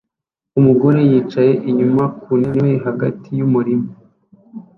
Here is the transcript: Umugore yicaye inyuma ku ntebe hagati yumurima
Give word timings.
Umugore 0.59 0.99
yicaye 1.09 1.51
inyuma 1.69 2.03
ku 2.21 2.29
ntebe 2.41 2.71
hagati 2.85 3.29
yumurima 3.39 3.89